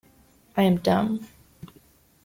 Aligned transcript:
I 0.57 0.63
am 0.63 0.77
dumb. 0.79 1.27